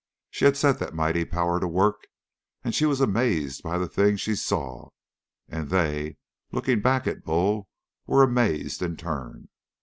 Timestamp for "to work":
1.59-2.07